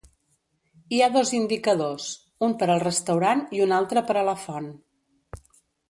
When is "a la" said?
4.25-4.39